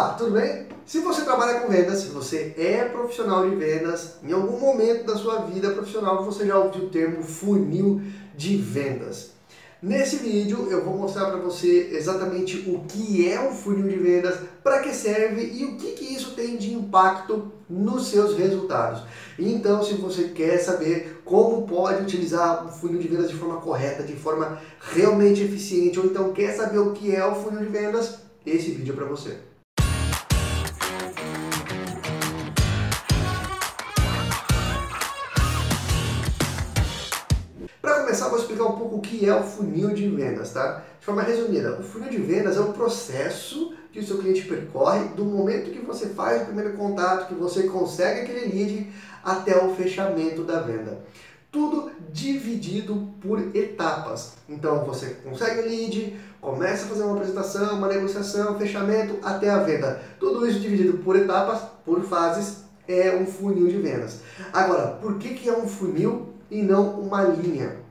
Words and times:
Olá, 0.00 0.14
tudo 0.14 0.30
bem? 0.30 0.66
Se 0.86 1.00
você 1.00 1.24
trabalha 1.24 1.60
com 1.60 1.68
vendas, 1.68 1.98
se 1.98 2.08
você 2.08 2.54
é 2.56 2.86
profissional 2.86 3.46
de 3.46 3.54
vendas, 3.54 4.14
em 4.24 4.32
algum 4.32 4.58
momento 4.58 5.04
da 5.04 5.14
sua 5.14 5.40
vida 5.42 5.72
profissional 5.72 6.24
você 6.24 6.46
já 6.46 6.58
ouviu 6.58 6.84
o 6.84 6.88
termo 6.88 7.22
funil 7.22 8.00
de 8.34 8.56
vendas. 8.56 9.32
Nesse 9.82 10.16
vídeo 10.16 10.68
eu 10.70 10.82
vou 10.82 10.96
mostrar 10.96 11.26
para 11.26 11.36
você 11.36 11.90
exatamente 11.92 12.70
o 12.70 12.82
que 12.88 13.30
é 13.30 13.46
um 13.46 13.52
funil 13.52 13.86
de 13.88 13.96
vendas, 13.96 14.36
para 14.64 14.78
que 14.78 14.94
serve 14.94 15.44
e 15.44 15.66
o 15.66 15.76
que, 15.76 15.92
que 15.92 16.14
isso 16.14 16.30
tem 16.30 16.56
de 16.56 16.72
impacto 16.72 17.52
nos 17.68 18.06
seus 18.06 18.34
resultados. 18.38 19.02
Então, 19.38 19.84
se 19.84 19.92
você 19.96 20.28
quer 20.28 20.56
saber 20.60 21.20
como 21.26 21.66
pode 21.66 22.04
utilizar 22.04 22.66
o 22.66 22.72
funil 22.72 22.98
de 22.98 23.06
vendas 23.06 23.28
de 23.28 23.36
forma 23.36 23.60
correta, 23.60 24.02
de 24.02 24.16
forma 24.16 24.58
realmente 24.80 25.42
eficiente, 25.42 26.00
ou 26.00 26.06
então 26.06 26.32
quer 26.32 26.56
saber 26.56 26.78
o 26.78 26.92
que 26.92 27.14
é 27.14 27.22
o 27.22 27.34
funil 27.34 27.60
de 27.60 27.66
vendas, 27.66 28.14
esse 28.46 28.70
vídeo 28.70 28.94
é 28.94 28.96
para 28.96 29.04
você. 29.04 29.49
Explicar 38.60 38.66
um 38.66 38.76
pouco 38.76 38.96
o 38.96 39.00
que 39.00 39.26
é 39.26 39.34
o 39.34 39.42
funil 39.42 39.88
de 39.90 40.08
vendas, 40.08 40.52
tá? 40.52 40.82
De 40.98 41.06
forma 41.06 41.22
resumida, 41.22 41.78
o 41.80 41.82
funil 41.82 42.10
de 42.10 42.18
vendas 42.18 42.56
é 42.56 42.60
o 42.60 42.72
processo 42.72 43.74
que 43.90 43.98
o 43.98 44.06
seu 44.06 44.18
cliente 44.18 44.42
percorre 44.42 45.08
do 45.16 45.24
momento 45.24 45.70
que 45.70 45.84
você 45.84 46.06
faz 46.10 46.42
o 46.42 46.46
primeiro 46.46 46.74
contato, 46.74 47.28
que 47.28 47.34
você 47.34 47.64
consegue 47.64 48.20
aquele 48.20 48.54
lead, 48.54 48.92
até 49.24 49.56
o 49.64 49.74
fechamento 49.74 50.44
da 50.44 50.60
venda. 50.60 51.00
Tudo 51.50 51.90
dividido 52.12 53.08
por 53.20 53.40
etapas. 53.56 54.34
Então 54.48 54.84
você 54.84 55.16
consegue 55.24 55.60
o 55.60 55.64
lead, 55.64 56.16
começa 56.40 56.84
a 56.84 56.88
fazer 56.88 57.02
uma 57.02 57.16
apresentação, 57.16 57.76
uma 57.76 57.88
negociação, 57.88 58.56
fechamento, 58.56 59.18
até 59.24 59.50
a 59.50 59.58
venda. 59.58 60.00
Tudo 60.20 60.46
isso 60.46 60.60
dividido 60.60 60.98
por 60.98 61.16
etapas, 61.16 61.62
por 61.84 62.02
fases, 62.04 62.58
é 62.86 63.16
um 63.16 63.26
funil 63.26 63.66
de 63.66 63.78
vendas. 63.78 64.20
Agora, 64.52 64.92
por 65.02 65.18
que, 65.18 65.34
que 65.34 65.48
é 65.48 65.56
um 65.56 65.66
funil 65.66 66.28
e 66.48 66.62
não 66.62 67.00
uma 67.00 67.22
linha? 67.22 67.89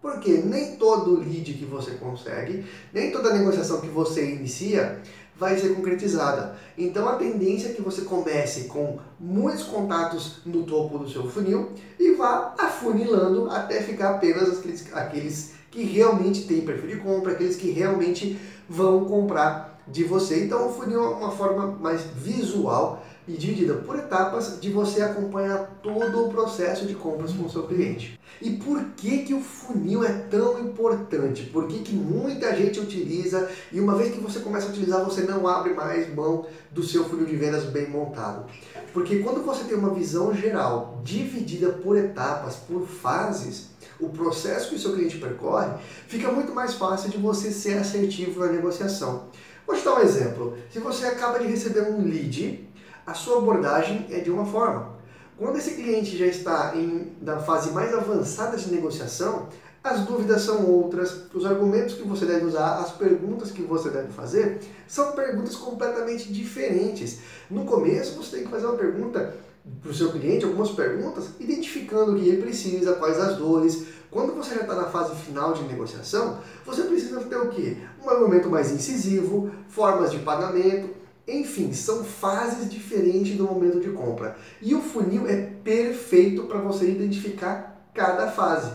Porque 0.00 0.38
nem 0.38 0.76
todo 0.76 1.18
lead 1.18 1.52
que 1.54 1.64
você 1.64 1.92
consegue, 1.92 2.64
nem 2.92 3.10
toda 3.10 3.34
negociação 3.34 3.80
que 3.80 3.88
você 3.88 4.34
inicia 4.34 5.00
vai 5.40 5.58
ser 5.58 5.74
concretizada. 5.74 6.54
Então 6.76 7.08
a 7.08 7.16
tendência 7.16 7.68
é 7.68 7.72
que 7.72 7.80
você 7.80 8.02
comece 8.02 8.64
com 8.64 8.98
muitos 9.18 9.64
contatos 9.64 10.40
no 10.44 10.64
topo 10.64 10.98
do 10.98 11.08
seu 11.08 11.28
funil 11.30 11.70
e 11.98 12.12
vá 12.12 12.54
afunilando 12.58 13.50
até 13.50 13.80
ficar 13.80 14.10
apenas 14.10 14.58
aqueles, 14.58 14.94
aqueles 14.94 15.52
que 15.70 15.82
realmente 15.84 16.46
têm 16.46 16.60
perfil 16.60 16.88
de 16.88 16.96
compra, 16.96 17.32
aqueles 17.32 17.56
que 17.56 17.70
realmente 17.70 18.38
vão 18.68 19.06
comprar 19.06 19.80
de 19.88 20.04
você. 20.04 20.44
Então 20.44 20.68
o 20.68 20.72
funil 20.72 21.02
é 21.02 21.08
uma 21.08 21.30
forma 21.30 21.66
mais 21.80 22.02
visual 22.02 23.02
e 23.32 23.36
dividida 23.36 23.74
por 23.74 23.96
etapas 23.96 24.58
de 24.60 24.70
você 24.70 25.02
acompanhar 25.02 25.78
todo 25.82 26.26
o 26.26 26.30
processo 26.30 26.84
de 26.84 26.94
compras 26.94 27.32
com 27.32 27.44
o 27.44 27.50
seu 27.50 27.62
cliente. 27.62 28.18
E 28.42 28.50
por 28.50 28.82
que, 28.96 29.18
que 29.18 29.34
o 29.34 29.40
funil 29.40 30.04
é 30.04 30.12
tão 30.28 30.58
importante? 30.58 31.44
Por 31.44 31.68
que, 31.68 31.78
que 31.78 31.94
muita 31.94 32.54
gente 32.56 32.80
utiliza 32.80 33.48
e 33.70 33.78
uma 33.78 33.94
vez 33.94 34.12
que 34.12 34.20
você 34.20 34.40
começa 34.40 34.66
a 34.66 34.70
utilizar, 34.70 35.04
você 35.04 35.22
não 35.22 35.46
abre 35.46 35.74
mais 35.74 36.12
mão 36.12 36.46
do 36.72 36.82
seu 36.82 37.04
funil 37.04 37.26
de 37.26 37.36
vendas 37.36 37.64
bem 37.64 37.88
montado? 37.88 38.46
Porque 38.92 39.20
quando 39.20 39.44
você 39.44 39.62
tem 39.64 39.76
uma 39.76 39.94
visão 39.94 40.34
geral 40.34 41.00
dividida 41.04 41.68
por 41.68 41.96
etapas, 41.96 42.56
por 42.56 42.84
fases, 42.86 43.70
o 44.00 44.08
processo 44.08 44.70
que 44.70 44.76
o 44.76 44.78
seu 44.78 44.92
cliente 44.92 45.18
percorre, 45.18 45.68
fica 46.08 46.32
muito 46.32 46.52
mais 46.52 46.74
fácil 46.74 47.10
de 47.10 47.18
você 47.18 47.52
ser 47.52 47.78
assertivo 47.78 48.40
na 48.40 48.50
negociação. 48.50 49.28
Vou 49.66 49.76
te 49.76 49.84
dar 49.84 49.94
um 49.94 50.00
exemplo. 50.00 50.56
Se 50.68 50.80
você 50.80 51.06
acaba 51.06 51.38
de 51.38 51.46
receber 51.46 51.82
um 51.82 52.02
lead 52.02 52.68
a 53.10 53.14
sua 53.14 53.38
abordagem 53.38 54.06
é 54.08 54.20
de 54.20 54.30
uma 54.30 54.46
forma. 54.46 55.00
Quando 55.36 55.56
esse 55.58 55.74
cliente 55.74 56.16
já 56.16 56.26
está 56.26 56.76
em, 56.76 57.12
na 57.20 57.40
fase 57.40 57.72
mais 57.72 57.92
avançada 57.92 58.56
de 58.56 58.70
negociação, 58.70 59.48
as 59.82 60.02
dúvidas 60.02 60.42
são 60.42 60.64
outras, 60.66 61.24
os 61.34 61.44
argumentos 61.44 61.94
que 61.94 62.02
você 62.02 62.24
deve 62.24 62.44
usar, 62.44 62.78
as 62.78 62.92
perguntas 62.92 63.50
que 63.50 63.62
você 63.62 63.88
deve 63.90 64.12
fazer, 64.12 64.60
são 64.86 65.10
perguntas 65.12 65.56
completamente 65.56 66.32
diferentes. 66.32 67.18
No 67.50 67.64
começo, 67.64 68.16
você 68.16 68.36
tem 68.36 68.44
que 68.44 68.50
fazer 68.50 68.66
uma 68.66 68.76
pergunta 68.76 69.34
para 69.82 69.90
o 69.90 69.94
seu 69.94 70.12
cliente, 70.12 70.44
algumas 70.44 70.70
perguntas, 70.70 71.30
identificando 71.40 72.12
o 72.12 72.16
que 72.16 72.28
ele 72.28 72.42
precisa, 72.42 72.94
quais 72.94 73.18
as 73.18 73.36
dores. 73.36 73.86
Quando 74.08 74.34
você 74.34 74.54
já 74.54 74.60
está 74.60 74.74
na 74.76 74.84
fase 74.84 75.16
final 75.16 75.52
de 75.52 75.64
negociação, 75.64 76.38
você 76.64 76.82
precisa 76.82 77.20
ter 77.22 77.36
o 77.36 77.48
quê? 77.48 77.76
Um 78.04 78.08
argumento 78.08 78.48
mais 78.48 78.70
incisivo, 78.70 79.50
formas 79.68 80.12
de 80.12 80.18
pagamento, 80.18 80.99
enfim, 81.26 81.72
são 81.72 82.04
fases 82.04 82.70
diferentes 82.70 83.36
do 83.36 83.44
momento 83.44 83.80
de 83.80 83.90
compra. 83.90 84.36
E 84.60 84.74
o 84.74 84.80
funil 84.80 85.26
é 85.26 85.36
perfeito 85.36 86.44
para 86.44 86.58
você 86.58 86.90
identificar 86.90 87.90
cada 87.94 88.30
fase. 88.30 88.72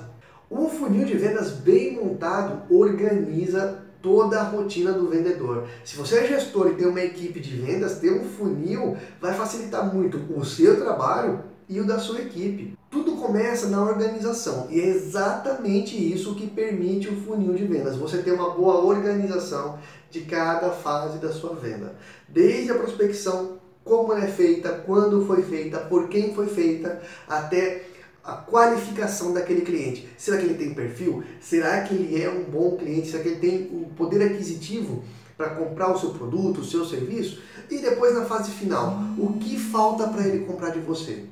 Um 0.50 0.70
funil 0.70 1.06
de 1.06 1.18
vendas 1.18 1.52
bem 1.52 1.96
montado 1.96 2.74
organiza 2.74 3.84
toda 4.02 4.40
a 4.40 4.44
rotina 4.44 4.94
do 4.94 5.10
vendedor. 5.10 5.68
Se 5.84 5.98
você 5.98 6.20
é 6.20 6.28
gestor 6.28 6.68
e 6.68 6.76
tem 6.76 6.88
uma 6.88 7.02
equipe 7.02 7.40
de 7.40 7.58
vendas, 7.58 7.98
ter 7.98 8.12
um 8.12 8.24
funil 8.24 8.96
vai 9.20 9.34
facilitar 9.34 9.94
muito 9.94 10.18
o 10.32 10.46
seu 10.46 10.80
trabalho 10.80 11.55
e 11.68 11.80
o 11.80 11.86
da 11.86 12.00
sua 12.00 12.22
equipe. 12.22 12.78
Tudo 12.90 13.14
começa 13.14 13.68
na 13.68 13.84
organização 13.84 14.68
e 14.70 14.80
é 14.80 14.88
exatamente 14.88 15.96
isso 15.96 16.36
que 16.36 16.48
permite 16.48 17.10
o 17.10 17.22
funil 17.22 17.54
de 17.54 17.66
vendas. 17.66 17.98
Você 17.98 18.20
ter 18.20 18.32
uma 18.32 18.52
boa 18.52 18.84
organização 18.84 19.80
de 20.12 20.22
cada 20.22 20.72
fase 20.72 21.18
da 21.18 21.32
sua 21.32 21.56
venda. 21.56 21.96
Desde 22.28 22.72
a 22.72 22.76
prospecção, 22.76 23.58
como 23.84 24.14
ela 24.14 24.26
é 24.26 24.28
feita, 24.28 24.84
quando 24.86 25.26
foi 25.26 25.44
feita, 25.44 25.80
por 25.80 26.08
quem 26.08 26.34
foi 26.34 26.48
feita, 26.48 27.02
até 27.28 27.86
a 28.24 28.34
qualificação 28.34 29.34
daquele 29.34 29.62
cliente. 29.62 30.08
Será 30.18 30.38
que 30.38 30.46
ele 30.46 30.56
tem 30.56 30.74
perfil? 30.74 31.24
Será 31.40 31.82
que 31.82 31.94
ele 31.94 32.22
é 32.22 32.30
um 32.30 32.44
bom 32.44 32.76
cliente? 32.76 33.10
Será 33.10 33.22
que 33.22 33.30
ele 33.30 33.40
tem 33.40 33.70
o 33.72 33.90
poder 33.96 34.24
aquisitivo 34.26 35.04
para 35.38 35.52
comprar 35.52 35.92
o 35.92 36.00
seu 36.00 36.10
produto, 36.12 36.62
o 36.62 36.66
seu 36.66 36.84
serviço? 36.86 37.42
E 37.70 37.78
depois 37.78 38.16
na 38.16 38.26
fase 38.26 38.52
final, 38.52 39.00
o 39.18 39.34
que 39.34 39.60
falta 39.60 40.08
para 40.08 40.28
ele 40.28 40.46
comprar 40.46 40.70
de 40.70 40.80
você? 40.80 41.26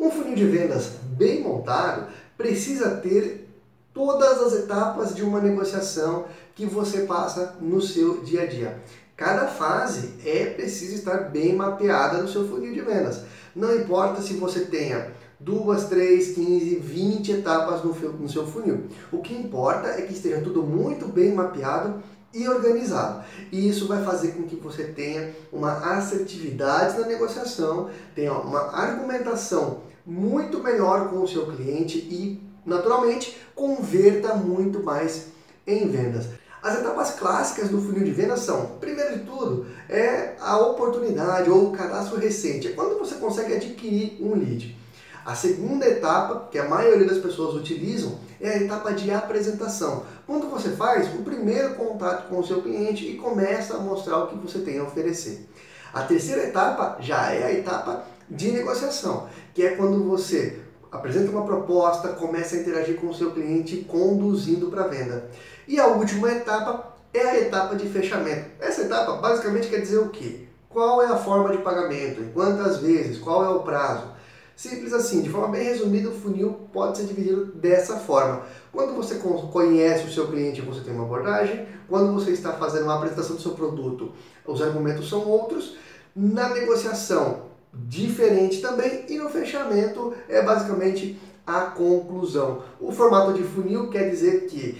Um 0.00 0.10
funil 0.10 0.34
de 0.34 0.46
vendas 0.46 0.92
bem 1.02 1.42
montado 1.42 2.06
precisa 2.34 2.92
ter 2.96 3.46
todas 3.92 4.40
as 4.40 4.54
etapas 4.54 5.14
de 5.14 5.22
uma 5.22 5.42
negociação 5.42 6.24
que 6.54 6.64
você 6.64 7.02
passa 7.02 7.56
no 7.60 7.82
seu 7.82 8.22
dia 8.22 8.44
a 8.44 8.46
dia. 8.46 8.80
Cada 9.14 9.46
fase 9.46 10.14
é 10.24 10.46
preciso 10.46 10.94
estar 10.94 11.28
bem 11.28 11.54
mapeada 11.54 12.22
no 12.22 12.28
seu 12.28 12.48
funil 12.48 12.72
de 12.72 12.80
vendas. 12.80 13.24
Não 13.54 13.76
importa 13.76 14.22
se 14.22 14.32
você 14.32 14.60
tenha 14.60 15.12
duas, 15.38 15.84
três, 15.84 16.34
15, 16.34 16.76
20 16.76 17.32
etapas 17.32 17.84
no, 17.84 18.26
seu 18.26 18.46
funil. 18.46 18.84
O 19.12 19.18
que 19.18 19.34
importa 19.34 19.88
é 19.88 20.00
que 20.00 20.14
esteja 20.14 20.40
tudo 20.40 20.62
muito 20.62 21.08
bem 21.08 21.34
mapeado 21.34 22.02
e 22.32 22.48
organizado. 22.48 23.22
E 23.52 23.68
isso 23.68 23.86
vai 23.86 24.02
fazer 24.02 24.28
com 24.28 24.44
que 24.44 24.56
você 24.56 24.84
tenha 24.84 25.30
uma 25.52 25.94
assertividade 25.94 26.98
na 26.98 27.06
negociação, 27.06 27.90
tenha 28.14 28.32
uma 28.32 28.74
argumentação 28.74 29.89
muito 30.06 30.62
melhor 30.62 31.08
com 31.08 31.22
o 31.22 31.28
seu 31.28 31.46
cliente 31.46 31.98
e, 31.98 32.40
naturalmente, 32.64 33.36
converta 33.54 34.34
muito 34.34 34.82
mais 34.82 35.26
em 35.66 35.88
vendas. 35.88 36.26
As 36.62 36.78
etapas 36.78 37.12
clássicas 37.12 37.70
do 37.70 37.80
funil 37.80 38.04
de 38.04 38.10
vendas 38.10 38.40
são, 38.40 38.72
primeiro 38.80 39.18
de 39.18 39.24
tudo, 39.24 39.66
é 39.88 40.34
a 40.38 40.58
oportunidade 40.58 41.48
ou 41.48 41.68
o 41.68 41.72
cadastro 41.72 42.18
recente. 42.18 42.68
É 42.68 42.72
quando 42.72 42.98
você 42.98 43.14
consegue 43.14 43.54
adquirir 43.54 44.18
um 44.20 44.34
lead. 44.34 44.78
A 45.24 45.34
segunda 45.34 45.86
etapa, 45.86 46.48
que 46.50 46.58
a 46.58 46.68
maioria 46.68 47.06
das 47.06 47.18
pessoas 47.18 47.54
utilizam, 47.54 48.18
é 48.40 48.50
a 48.50 48.56
etapa 48.56 48.92
de 48.92 49.10
apresentação. 49.10 50.04
Quando 50.26 50.50
você 50.50 50.70
faz 50.70 51.08
o 51.14 51.22
primeiro 51.22 51.74
contato 51.74 52.28
com 52.28 52.38
o 52.38 52.46
seu 52.46 52.62
cliente 52.62 53.06
e 53.06 53.16
começa 53.16 53.76
a 53.76 53.80
mostrar 53.80 54.18
o 54.18 54.26
que 54.28 54.36
você 54.36 54.58
tem 54.60 54.78
a 54.78 54.84
oferecer. 54.84 55.46
A 55.92 56.02
terceira 56.02 56.44
etapa 56.44 56.98
já 57.00 57.32
é 57.32 57.44
a 57.44 57.52
etapa 57.52 58.04
de 58.30 58.52
negociação, 58.52 59.28
que 59.52 59.62
é 59.62 59.70
quando 59.70 60.04
você 60.04 60.60
apresenta 60.90 61.30
uma 61.30 61.44
proposta, 61.44 62.08
começa 62.08 62.56
a 62.56 62.60
interagir 62.60 62.96
com 62.96 63.08
o 63.08 63.14
seu 63.14 63.32
cliente, 63.32 63.84
conduzindo 63.88 64.68
para 64.68 64.84
a 64.84 64.88
venda. 64.88 65.30
E 65.66 65.78
a 65.78 65.86
última 65.86 66.30
etapa 66.30 66.94
é 67.12 67.22
a 67.22 67.40
etapa 67.40 67.74
de 67.74 67.88
fechamento. 67.88 68.46
Essa 68.60 68.82
etapa 68.82 69.14
basicamente 69.14 69.68
quer 69.68 69.80
dizer 69.80 69.98
o 69.98 70.08
quê? 70.08 70.46
Qual 70.68 71.02
é 71.02 71.06
a 71.06 71.16
forma 71.16 71.50
de 71.50 71.58
pagamento? 71.58 72.32
Quantas 72.32 72.78
vezes? 72.78 73.18
Qual 73.18 73.44
é 73.44 73.48
o 73.48 73.60
prazo? 73.60 74.08
Simples 74.54 74.92
assim, 74.92 75.22
de 75.22 75.30
forma 75.30 75.48
bem 75.48 75.64
resumida, 75.64 76.10
o 76.10 76.14
funil 76.14 76.68
pode 76.72 76.98
ser 76.98 77.04
dividido 77.06 77.46
dessa 77.46 77.96
forma. 77.96 78.42
Quando 78.70 78.94
você 78.94 79.16
conhece 79.16 80.04
o 80.04 80.12
seu 80.12 80.28
cliente, 80.28 80.60
você 80.60 80.80
tem 80.82 80.92
uma 80.92 81.04
abordagem. 81.04 81.66
Quando 81.88 82.12
você 82.12 82.30
está 82.32 82.52
fazendo 82.52 82.84
uma 82.84 82.96
apresentação 82.96 83.36
do 83.36 83.42
seu 83.42 83.52
produto, 83.52 84.12
os 84.46 84.60
argumentos 84.60 85.08
são 85.08 85.26
outros. 85.26 85.76
Na 86.14 86.50
negociação, 86.50 87.49
diferente 87.72 88.60
também. 88.60 89.04
E 89.08 89.18
no 89.18 89.28
fechamento 89.28 90.12
é 90.28 90.42
basicamente 90.42 91.18
a 91.46 91.62
conclusão. 91.62 92.62
O 92.80 92.92
formato 92.92 93.32
de 93.32 93.42
funil 93.42 93.88
quer 93.88 94.10
dizer 94.10 94.46
que 94.46 94.78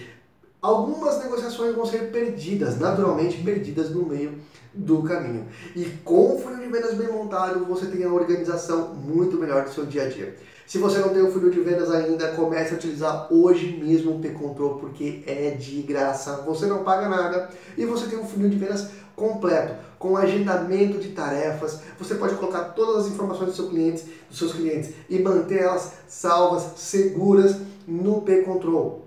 algumas 0.61 1.19
negociações 1.23 1.75
vão 1.75 1.87
ser 1.87 2.11
perdidas, 2.11 2.79
naturalmente 2.79 3.43
perdidas 3.43 3.91
no 3.91 4.07
meio 4.07 4.35
do 4.73 5.03
caminho. 5.03 5.49
E 5.75 5.85
com 6.05 6.37
o 6.37 6.39
funil 6.39 6.59
de 6.59 6.73
vendas 6.73 6.95
bem 6.95 7.09
montado, 7.09 7.65
você 7.65 7.87
tem 7.87 8.05
a 8.05 8.13
organização 8.13 8.95
muito 8.95 9.37
melhor 9.37 9.65
do 9.65 9.73
seu 9.73 9.87
dia 9.87 10.05
a 10.05 10.09
dia. 10.09 10.37
Se 10.67 10.79
você 10.79 10.99
não 10.99 11.09
tem 11.09 11.21
o 11.21 11.33
funil 11.33 11.51
de 11.51 11.61
vendas 11.61 11.91
ainda, 11.91 12.29
comece 12.29 12.73
a 12.73 12.77
utilizar 12.77 13.27
hoje 13.33 13.77
mesmo 13.83 14.13
o 14.13 14.21
P-Control, 14.21 14.79
porque 14.79 15.25
é 15.27 15.51
de 15.51 15.83
graça, 15.83 16.43
você 16.47 16.67
não 16.67 16.85
paga 16.85 17.09
nada 17.09 17.51
e 17.77 17.85
você 17.85 18.07
tem 18.07 18.17
um 18.17 18.25
funil 18.25 18.49
de 18.49 18.57
vendas 18.57 18.89
completo, 19.21 19.75
com 19.99 20.17
agendamento 20.17 20.99
de 20.99 21.11
tarefas. 21.11 21.81
Você 21.99 22.15
pode 22.15 22.35
colocar 22.37 22.71
todas 22.71 23.05
as 23.05 23.13
informações 23.13 23.49
dos 23.49 23.57
seus 23.57 23.69
clientes, 23.69 24.05
dos 24.31 24.39
seus 24.39 24.55
clientes 24.55 24.95
e 25.11 25.19
manter 25.19 25.61
elas 25.61 25.93
salvas, 26.09 26.81
seguras 26.81 27.57
no 27.87 28.23
P-Control. 28.23 29.05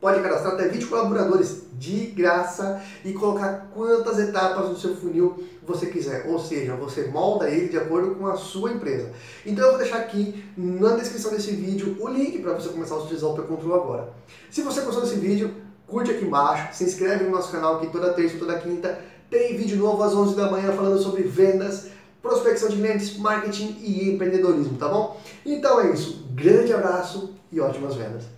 Pode 0.00 0.22
cadastrar 0.22 0.54
até 0.54 0.68
20 0.68 0.86
colaboradores 0.86 1.62
de 1.72 2.06
graça 2.06 2.80
e 3.04 3.12
colocar 3.12 3.68
quantas 3.74 4.16
etapas 4.20 4.68
no 4.68 4.76
seu 4.76 4.94
funil 4.94 5.42
você 5.66 5.86
quiser. 5.86 6.26
Ou 6.28 6.38
seja, 6.38 6.76
você 6.76 7.08
molda 7.08 7.50
ele 7.50 7.68
de 7.68 7.76
acordo 7.76 8.14
com 8.14 8.28
a 8.28 8.36
sua 8.36 8.70
empresa. 8.70 9.10
Então 9.44 9.64
eu 9.64 9.70
vou 9.70 9.78
deixar 9.80 9.98
aqui 9.98 10.44
na 10.56 10.94
descrição 10.94 11.32
desse 11.32 11.50
vídeo 11.50 11.96
o 11.98 12.06
link 12.06 12.38
para 12.38 12.54
você 12.54 12.68
começar 12.68 12.94
a 12.94 12.98
utilizar 12.98 13.30
o 13.30 13.34
P-Control 13.34 13.74
agora. 13.74 14.12
Se 14.52 14.62
você 14.62 14.82
gostou 14.82 15.02
desse 15.02 15.16
vídeo, 15.16 15.52
curte 15.88 16.10
aqui 16.10 16.24
embaixo, 16.24 16.76
se 16.76 16.84
inscreve 16.84 17.24
no 17.24 17.30
nosso 17.30 17.50
canal 17.50 17.80
que 17.80 17.88
toda 17.88 18.12
terça 18.12 18.38
toda 18.38 18.58
quinta 18.58 19.00
tem 19.30 19.56
vídeo 19.56 19.76
novo 19.76 20.02
às 20.02 20.14
11 20.14 20.34
da 20.36 20.50
manhã 20.50 20.72
falando 20.72 20.98
sobre 21.02 21.22
vendas, 21.22 21.88
prospecção 22.22 22.68
de 22.68 22.76
clientes, 22.76 23.16
marketing 23.18 23.76
e 23.80 24.10
empreendedorismo, 24.10 24.78
tá 24.78 24.88
bom? 24.88 25.20
Então 25.44 25.80
é 25.80 25.92
isso. 25.92 26.24
Grande 26.32 26.72
abraço 26.72 27.34
e 27.50 27.60
ótimas 27.60 27.94
vendas. 27.94 28.37